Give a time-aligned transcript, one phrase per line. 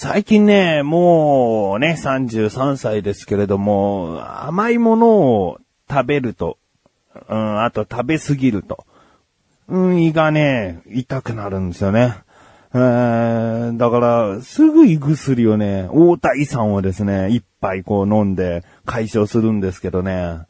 [0.00, 5.58] 最近ね、もうね、33歳ですけれども、甘いものを
[5.90, 6.56] 食べると、
[7.28, 8.86] うん、あと食べすぎると、
[9.66, 12.14] うん、胃がね、痛くなるんですよね。
[12.74, 20.42] えー、だから、すぐ胃薬をね、大体酸をですね、一杯こう飲んで解消するんですけどね。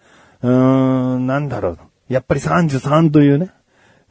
[0.43, 1.79] うーん、なんだろう。
[2.11, 3.51] やっぱり33というね。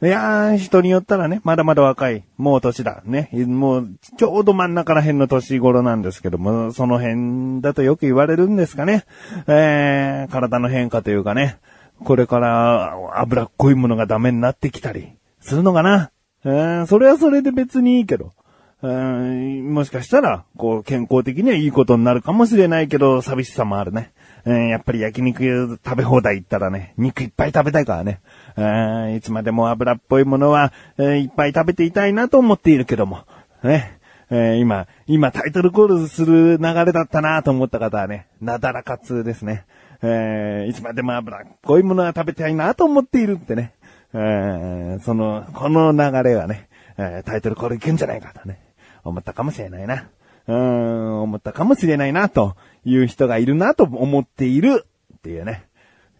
[0.00, 2.22] いやー、人によったらね、まだまだ若い。
[2.36, 3.02] もう年だ。
[3.04, 3.30] ね。
[3.32, 9.06] もう、ちょうど真ん中ら辺の年頃なんですけども、その辺だとよく言われるんですかね。
[9.48, 11.58] えー、体の変化というかね。
[12.04, 16.12] これから脂っこいものがダメになってきたりするのかな。
[16.44, 18.34] えー、それはそれで別にいいけど。
[18.82, 24.12] えーもしかしたら、こう、健康的にはいいことになるかもしれないけど、寂しさもあるね。
[24.48, 28.20] えーやっぱり焼肉食べ放題行ったらね、肉いっぱい食べたいからね。
[28.56, 33.24] えーいつまでも油っぽいものは、えーいっぱい食べていたいなと思っているけども。
[33.62, 33.98] ね。
[34.30, 39.66] えー今、今タイトルコールする流れだったなと思った方はね、なだらかつですね。
[40.00, 43.74] えーいつまでも油っこいものは食べたいなと思っているってね。
[44.14, 48.58] えーその、この流れはね、えータイトルコールいけんじゃないかとね、
[49.04, 50.08] 思ったかもしれないな。
[50.48, 54.84] うーん、思ったかもしれないな、という人がいるなと思っている
[55.18, 55.64] っていうね。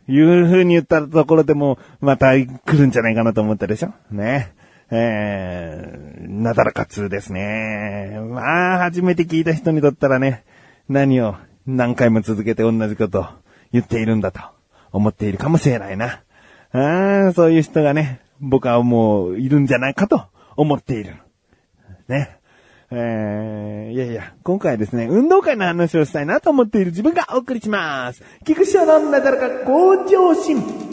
[0.06, 3.92] いう風に言ったところでも、また来るんじゃないかなと思ったでしょ？
[4.10, 4.52] ね。
[4.90, 8.18] えー、なだらかつですね。
[8.30, 10.44] まあ、初めて聞いた人にとったらね、
[10.88, 11.34] 何を
[11.66, 13.26] 何回も続けて同じことを
[13.70, 14.40] 言っているんだと
[14.92, 16.22] 思っているかもしれないな。
[16.72, 20.22] あそういう人がね、僕はもういるんじゃないかと
[20.56, 21.16] 思っている。
[22.08, 22.37] ね。
[22.90, 28.22] えー、いやいや、今回はですね、運動会の話をしたいなと思っている自分がお送りします。
[28.46, 30.88] 菊池のなだらか向上心。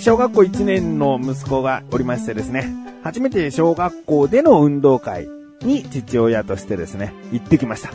[0.00, 2.66] 小学校1年の息子がおりましてですね、
[3.02, 5.28] 初めて小学校での運動会
[5.64, 7.90] に父親としてですね、行ってきました。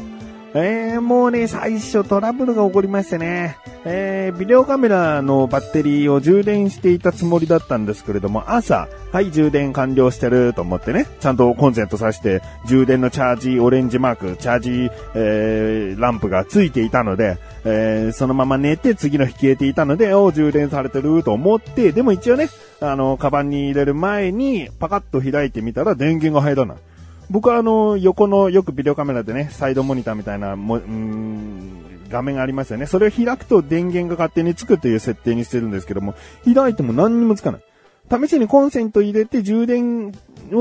[0.55, 22.49] えー、もうね、最初トラブルが起こりましてね、えー、ビデオカメラのバッテリーを充電していたつもりだったんですけれども、朝、はい、充電完了してると思ってね、ちゃんとコンセント挿して、充電のチャージオレンジマーク、チャージ、えー、ランプがついていたので、えー、そのまま寝て次の日消えていたので、お充電されてると思って、でも一応ね、
[22.81, 26.77] あの、カバンに入れる前に、パカッと開いてみたら電源が入らない。
[27.29, 32.87] 僕はあの、横の、よくビデオカメラでね、サイドモニターみたいな、も、うーん、画面がありますよね。
[32.87, 36.15] それを開くと電源が勝手につくという設定にしてるんですけども、
[36.51, 37.61] 開いても何にもつかない。
[38.11, 40.11] 試しにコンセント入れて充電を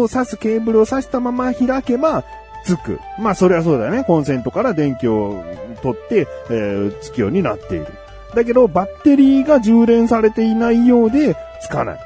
[0.05, 2.25] 挿すケーブルを挿したまま開けば、
[2.65, 3.01] つく。
[3.19, 4.05] まあ、それはそうだよね。
[4.05, 5.43] コンセントから電気を
[5.83, 7.87] 取って、えー、つくようになっている。
[8.35, 11.99] だけど、バッテリーが充電されていないようで、つかない。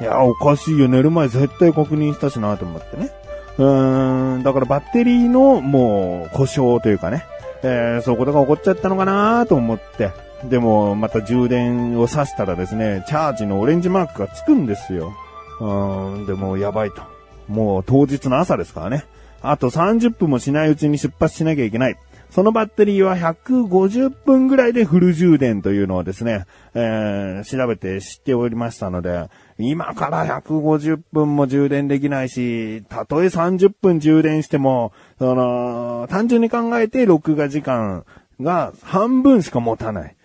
[0.00, 0.88] いや、おかしいよ。
[0.88, 3.10] 寝る前絶対確認したしなと思ってね。
[3.58, 7.26] うーん、だからバッテリーのもう故障というかね、
[7.62, 10.10] えー、そういうことが起こっちゃったのかなと思って。
[10.44, 15.12] でも、また充電を挿したらですね、チャージのオレンジマークがつくんですよ。
[15.60, 17.02] うーん、でもやばいと。
[17.48, 19.04] もう当日の朝ですからね。
[19.40, 21.96] あと30分もしないうちに出発しなきゃいけない。
[22.30, 26.44] そのバッテリーは150分ぐらいでフル充電というのをですね、
[26.74, 29.28] えー、調べて知っておりましたので、
[29.58, 38.04] 今から150分も充電できないし、たとえ30分充電しても、その、単純に考えて録画時間
[38.40, 40.16] が半分しか持たない。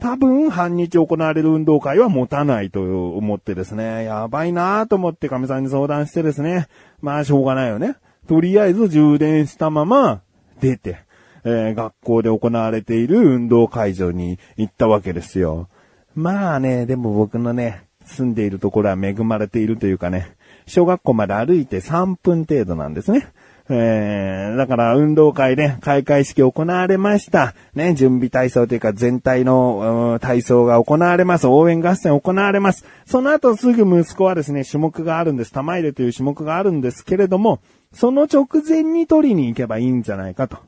[0.00, 2.80] 多分、半日行われる運動会は持たないと
[3.16, 6.66] 思ってですね、やばいなぁと思って神さんに相談してですね、
[7.00, 7.96] まあ、しょうがないよね。
[8.28, 10.20] とりあえず充電したまま
[10.60, 11.05] 出て、
[11.48, 15.68] えー学校で行われている運動会場に行ったわけですよ。
[16.16, 20.34] まあね、でも僕のね、住んでいるところは恵まれているというかね、
[20.66, 23.28] 小学校まで歩いて3分程度なんですね。
[23.68, 27.54] えー、だから運動会で開会式行われました。
[27.74, 31.46] ね、準備体操というか全体の体操が行われます。
[31.46, 32.84] 応援合戦行われます。
[33.06, 35.52] その後すぐ息子はですね、種目があるんです。
[35.52, 37.60] 玉入れという種目があるんですけれども、
[37.92, 40.58] その直前に取りに行けばいいんじゃないかと。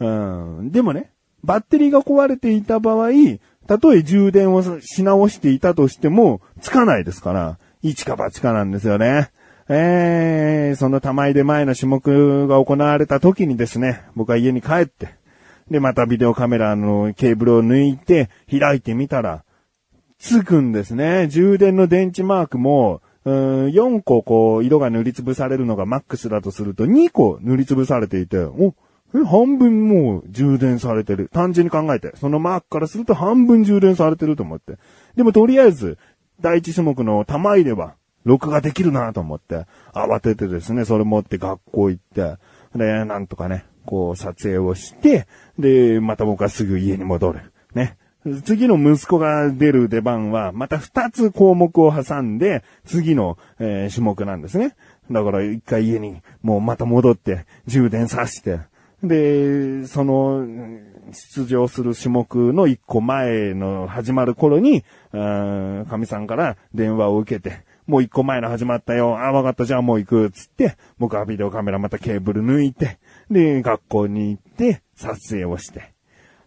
[0.00, 0.06] う
[0.62, 1.10] ん、でもね、
[1.44, 3.10] バッテリーが壊れていた場合、
[3.66, 9.30] たとえ充電をし直していたとしても、つかないですから、一か八かなんですよね。
[9.68, 15.14] えー、その玉入れ前の種目が行われた時にですね、僕は家に帰って、
[15.70, 19.44] で、またビデオカメラのケーブルを抜いて、開いてみたら、
[20.18, 21.28] つくんですね。
[21.28, 28.74] 充電の電池マークも、うん、4個こう、色が塗りつぶされるのがマックスだとすると、2個塗りつぶされていて、お、
[29.12, 31.28] 半分もう充電されてる。
[31.32, 32.12] 単純に考えて。
[32.16, 34.78] そのマークからすると半分充電されてると思って。
[35.16, 35.98] でもとりあえず、
[36.40, 37.94] 第一種目の玉入れは、
[38.24, 42.36] 録画できるなと思って、慌ててですね、それ持って学校行って、
[42.74, 45.26] で、なんとかね、こう撮影をして、
[45.58, 47.40] で、また僕はすぐ家に戻る。
[47.74, 47.96] ね。
[48.44, 54.76] 次の息子が出る出番は、また二つ項目を挟んで、次の、えー、種目なんですね。
[55.10, 58.60] だから一回家にもうまた戻って充電さして、
[59.02, 60.46] で、その、
[61.12, 69.18] 出場する種目の一個前の始まる頃に、神さんから電話を受けて、もう一個前の始まったよ。
[69.18, 72.98] あ、わかった、じゃあもう行く、つって、僕はビデオカメラまたケーブル抜いて、
[73.30, 75.92] で、学校に行って、撮影をして。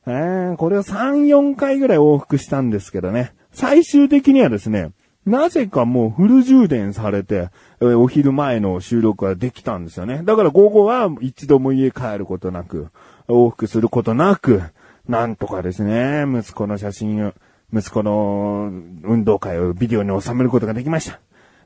[0.08, 3.34] えー、これを3、4回ぐらい往復したんですけどね。
[3.52, 4.92] 最終的にはですね、
[5.26, 7.50] なぜかもうフル充電されて、
[7.82, 10.22] えお昼前の収録ができたんですよね。
[10.24, 12.90] だから午後は一度も家帰ることなく、
[13.28, 14.62] 往復することなく、
[15.08, 17.34] なんとかですね、息子の写真を、
[17.74, 18.72] 息子の
[19.04, 21.20] 運動会をビデオに収めることができました。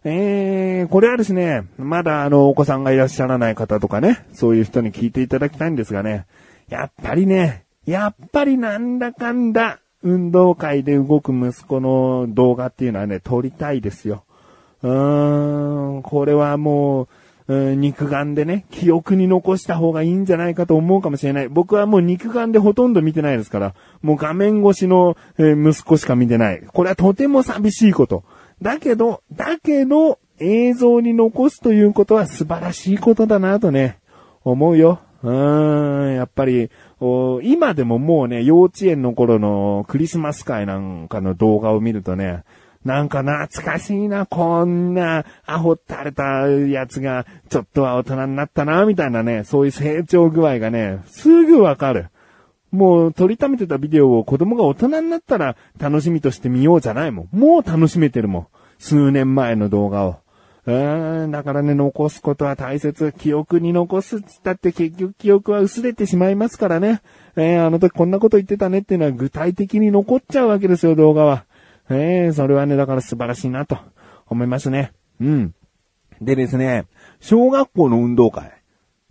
[0.06, 6.26] えー、これはですね、まだあの、お子さんがいらっしゃらない方とかね、そういう人に聞いていただきたいんですがね、
[6.70, 14.24] やっぱりね、やっぱりなんだかんだ、運動会で動く息子の動画っていうのはね、撮りたいですよ。
[14.82, 17.08] うーん、これはもう、
[17.50, 21.50] 肉眼でね、記憶に残した方がいいんじゃないかと思うかもしれない。
[21.50, 23.74] 僕はもう肉眼でほとんど見てないですから、
[24.04, 26.62] もう画面越しの、え、息子しか見てない。
[26.62, 28.24] これはとても寂しいこと。
[28.62, 33.98] だけど、だけど、映像に残すということは素晴らしいことだなとね、
[34.44, 35.00] 思うよ。
[35.24, 36.70] うーん、やっぱり、
[37.44, 42.44] 今でももうね、幼稚園の頃のクリスマス会なんかの動画を見るとね、
[42.84, 52.08] なんか懐かしいな、こんなアホったれたやつが、ちょっとは大人になったな、みたいなね、そういう成長具合がね、すぐわかる。
[52.72, 57.38] もう撮りためてたビデオを子供が大人になったら楽しみとして見ようじゃないもん。
[57.38, 58.48] もう楽しめてるもん。
[58.78, 60.18] 数年前の動画を。
[60.72, 63.12] うん、だからね、残すことは大切。
[63.18, 67.02] 記憶に残すっつったって結局記憶は薄れてしまいますからね。
[67.36, 71.46] えー、あの時こんなこと言ってたねっていうのは具体的に残っちゃうわけですよ、動画は。
[71.90, 73.80] えー、それはね、だから素晴らしいなと
[74.28, 74.92] 思いますね。
[75.20, 75.56] うん。
[76.22, 76.86] でですね、
[77.20, 78.52] 小学校の運動会。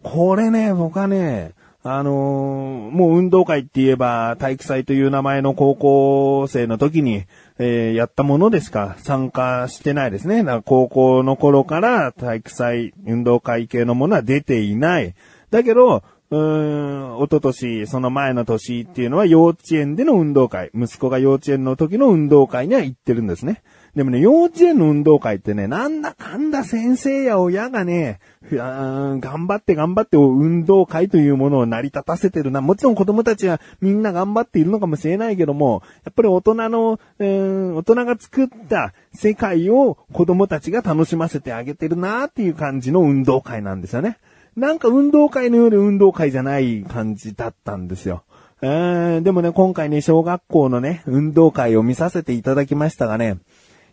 [0.04, 1.54] これね、僕はね、
[1.90, 7.24] あのー、もう運動会って言えば体育祭という名前の高校生の時に、
[7.58, 10.38] えー、やったものでしか参加してないですね。
[10.38, 15.14] だから高校の頃から体育祭、運動会系のものは出ていない。
[15.50, 20.70] だけど、うーん、おととし、その前の年っていうのは幼稚園での運動会。
[20.74, 23.62] 息子が幼稚園の時の運動会には行ってるんですね。
[23.96, 28.20] でもね、幼稚園の運動会ってね、なんだかんだ先生や親がね、
[28.50, 32.60] 頑張って頑張って運動会というものを成り立たせてるな。
[32.60, 44.18] もちろん子供たちはみんな頑張っているのかもしれないけども、やっぱり大人の、えー、大人が作った世界を子供たちが楽しませてあげてるなっていう感じの運動会なんですよね。
[44.58, 48.24] なんか運動会のように運動会じゃない感じだったんですよ。
[48.60, 53.38] うん、でもね、今回ね、小学校のね、運動会を見させていただきましたがね、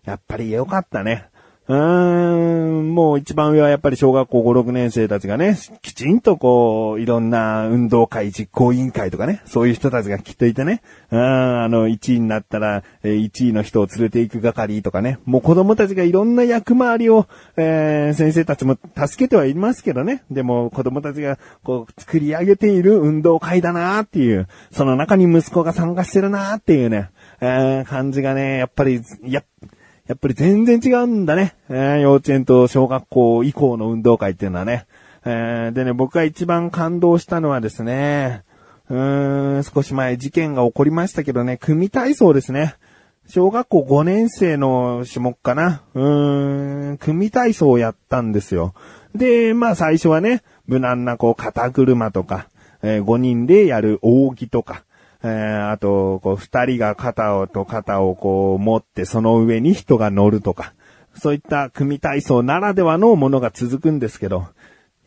[0.06, 1.30] やっぱり良かったね。
[1.68, 27.10] うーん、もう一番上はやっぱり小学校5、6年生たちがね、きちんとこう、いろんな運動会実行委員会とかね、そういう人たちがきっといてね、うん、あの、1位になったら、1位の人を連れて行く係とかね、もう子供たちがいろんな役回りを、えー、先生たちも助けてはいますけどね、でも子供たちがこう、作り上げている運動会だなっていう、その中に息子が参加してるなっていうね、
[27.42, 29.44] えー、感じがね、やっぱり、や
[30.08, 31.56] やっぱり全然違うんだね。
[31.70, 34.86] えー、幼稚園と小学校以降の運動会っていうのはね。
[35.26, 38.44] えー、でね、僕が一番感動したのはですね、
[38.90, 42.76] うーん、少し前事件が起こりましたけどね、組体操ですね。
[43.28, 45.82] 小学校5年生の種目かな。
[45.96, 48.76] うーん、組体操をやったんですよ。
[49.16, 52.48] で、まあ最初はね、無難なこう肩車とか、
[52.84, 54.84] えー、5人でやる扇とか、
[55.24, 60.74] えー、あと、こう、二人が肩をと肩をこう持って、その上に人が乗るとか、
[61.18, 64.48] そういった組体操ならではのものが続くんですけど、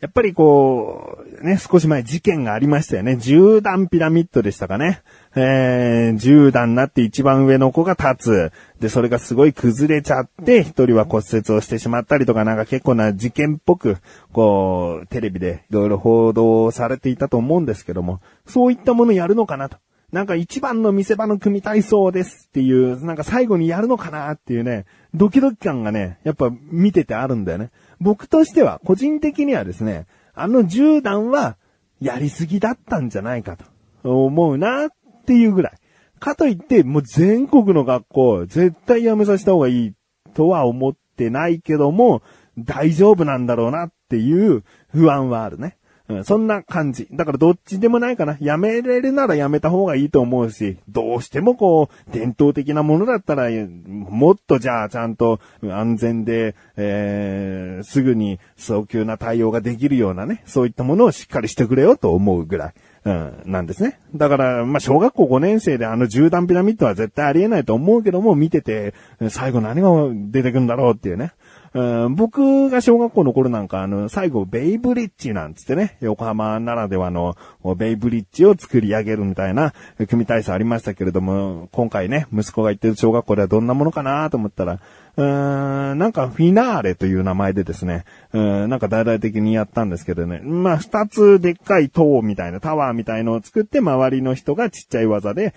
[0.01, 3.13] やっぱりこう、ね、少し前事件がありましたよね。
[3.13, 5.01] 10段ピラミッドでしたかね。
[5.35, 8.79] えー、10段になって一番上の子が立つ。
[8.79, 13.97] で、それがすごい崩れちゃって、一人は骨折をしてしまったりとか、なんか結構な事件っぽく、
[14.31, 19.77] こう、テレビでいろいろ報道されていたと思うんですけども、そういったものやるのかなと。
[20.11, 27.71] なんか一番の見せ場の組体操ですっていう、なんか最後にやるのかなっていうね、ドキドキ感がね、やっぱ見ててあるんだよね。
[27.99, 31.57] 僕としては、個人的にはですね、あの10段は
[32.01, 33.65] やりすぎだったんじゃないかと
[34.03, 34.89] 思うなっ
[35.25, 35.73] ていうぐらい。
[36.19, 39.93] かといって、もう全国の学校、絶対やめさせた方がいい
[40.33, 42.21] とは思ってないけども、
[42.57, 45.77] 大丈夫なんだろうなっていう不安はあるね。
[46.23, 47.07] そんな感じ。
[47.11, 48.37] だからどっちでもないかな。
[48.41, 62.73] やめれるならやめた方がいいと思うし、どうしてもこう、伝統的なものだったら、もっとじゃあちゃんと安全で、えー、すぐに早急な対応ができるようなね、そういったものをしっかりしてくれよと思うぐらい。
[63.05, 63.99] うん、なんですね。
[64.13, 68.93] だから、まあ、小学校5年生であの10段ピラミッドは絶対ありえないと思うけども、見てて、
[69.29, 69.91] 最後何が
[70.31, 71.33] 出てくるんだろうっていうね。
[71.73, 77.35] うん、僕が小学校の頃なんか、あの、最後、ベイブリッジなんつってね、横浜ならではの
[77.77, 79.73] ベイブリッジを作り上げるみたいな
[80.07, 84.79] 組体操ありましたけれども、今回ね、息子が行ってる小学校ではどんなものかなと思ったら、
[85.19, 95.53] なんかフィナーレという名前でですね、なんか大々的にやったんですけどね、まあ二つでっかい塔みたいな、タワーみたいのを作って周りの人がちっちゃい技で、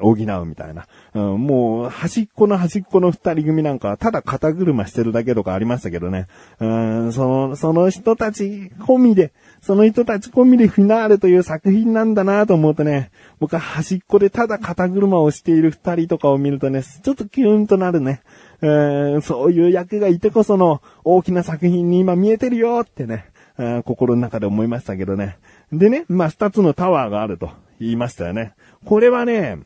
[0.00, 0.16] 補う
[0.46, 0.86] みたいな。
[1.14, 6.26] もう端っこの端っこの二人組なんかはただ肩車してるだけとかありましたけどね、
[6.58, 13.10] その、その人たち込みで、その人たち込みでフィナーレという作品なんだなと思うとね、
[13.44, 18.22] 僕は端っこでただ肩車をしている二人とかを見るとね、ちょっとキュンとなるね。
[18.62, 23.26] えー、そういう役がいてこその大きな作品に今見えてるよってね、
[23.58, 25.36] えー、心の中で思いましたけどね。
[25.70, 28.54] でね、まあ、二つのタワーがあると言いましたよね。
[28.86, 29.58] これはね、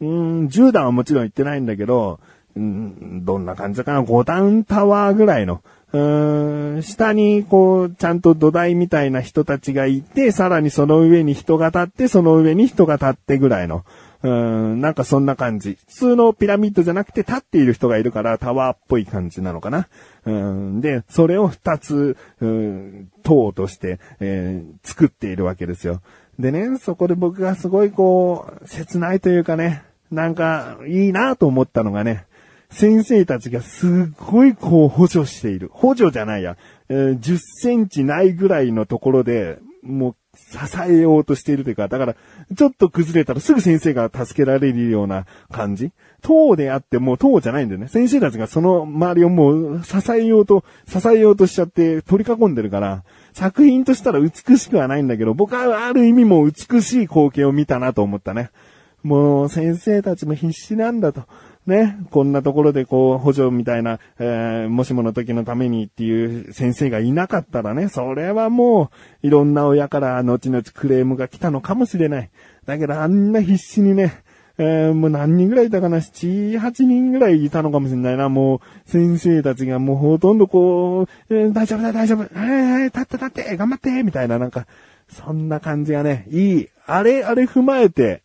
[0.00, 2.20] うん、10段はもちろん言ってないんだけど、
[2.56, 5.62] うん、どんな感じかな ?5 段タワーぐらいの、
[5.92, 13.84] うーん、下にこう、ちゃんと土台みたいな人たちがいて、さらにその上に人が立って、その上に人が立ってぐらいの、
[14.22, 15.78] うん、なんかそんな感じ。
[15.86, 19.88] 普通のピラミッドじゃなくて立っている人がいるからタワーっぽい感じなのかな。
[20.24, 26.00] うん、で、それを二つ、うん、塔として、えー、作っているわけですよ。
[26.38, 32.26] でね、そこで僕がすごいこう、切ないというかね、なんかいいなと思ったのがね、
[32.70, 35.70] 先生たちがすっごいこう補助している。
[35.72, 36.56] 補助じゃないや。
[36.88, 40.58] えー、10センチないぐらいのところで、もう支
[40.88, 42.16] えようとしているというか、だから、
[42.54, 45.92] ちょっと崩れたらすぐ先生が助けられるような感じ。
[46.22, 47.88] 塔であっても塔じゃないんだよね。
[47.88, 58.50] 先生たちがその周りをもう支えようと、支えようとしちゃって取り囲んでるから、作品としたら美しくはないんだけど、僕はある意味もう美しい光景を見たなと思ったね。
[59.02, 61.24] もう先生たちも必死なんだと。
[61.66, 68.90] ね、こんなところでこう、補助みたいな、えー、もしもの時のためにっていう先生がいなかったらね、それはも
[69.22, 72.30] う、いろんな親から後々クレームが来たのかもしれない。
[72.66, 74.22] だけどあんな必死にね、
[74.58, 76.00] えー、もう何人ぐらいいたかな？
[76.00, 78.30] 七、八人ぐらいいたのかもしれないな。
[78.30, 82.20] もう、先生たちがもうほとんどこう、えー、大丈夫だ、大丈夫。
[82.20, 84.66] はいはい、立って立って、頑張って、みたいな、なんか、
[85.10, 86.68] そんな感じがね、いい。
[86.86, 88.22] あれ、あれ踏まえて、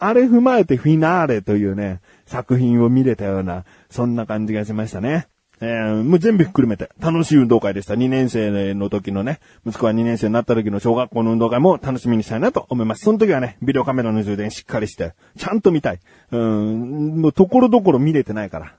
[0.00, 5.26] あれ踏まえてフィナーレというね、作品を見れたような、そんな感じがしましたね。
[5.60, 7.94] えー、もう全部ひっくるめて楽しい運動会でした。
[7.94, 13.04] 2年生の時のね、息子は2年生になった時の小学校の運動会も楽しみにしたいなと思います。
[13.04, 16.00] その時はね、ビデオカメラの充電しっかりして、ちゃんと見たい。
[16.30, 18.77] うん、もうところどころ見れてないから。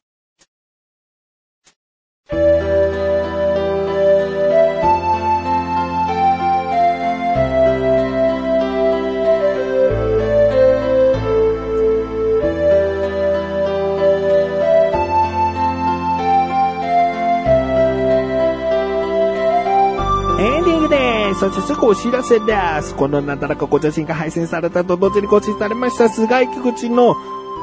[21.52, 22.54] そしてすぐお知らせで
[22.84, 22.96] す。
[22.96, 27.16] このなだらかご写真が配信されたと同時に更新されました、菅井菊池の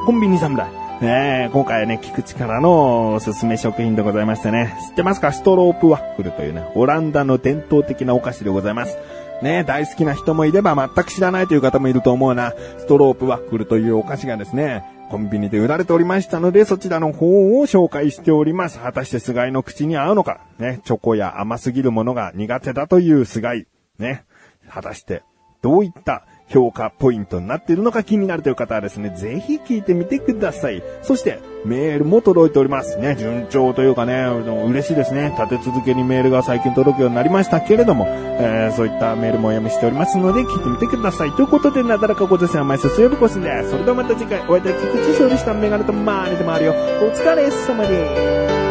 [0.05, 0.69] コンビニ侍。
[1.01, 4.75] えー、今回はね、菊池からのおすすめ食品でございましてね。
[4.89, 8.97] 知ってますかストロープワッフルというね、オランダの伝統的なお菓子でございます。
[9.41, 12.53] ね、大好きな人もいれば全く知らないという方もいると思うな。
[12.79, 18.79] ストロープワッフルというお菓子がですね、コンビニで売られておりましたので、そちらの方を紹介しております。
[18.79, 23.67] 果たして菅井の口に合うのか、ね、チョコや甘すぎるものが苦手だという菅井、
[23.99, 24.25] ね、
[24.69, 25.23] 果たして
[25.61, 30.81] どういった評価ポイントになっているのか気になるという方はですね、ぜひ聞いてみてください。
[31.01, 32.97] そして、メールも届いております。
[32.97, 35.35] ね、順調というかね、嬉しいですね。
[35.37, 41.31] 立て続けにメールが最近届くようになりましたけれども、えー、そういったメールもお読みしておりますので、聞いてみてください。
[41.31, 43.71] ということで、なだらかご女性は毎週水曜日更新です。
[43.71, 46.73] それではまた次回、お会いできくち勝利したメガネとマーネでもあるよ。
[47.01, 48.66] お疲れ様です。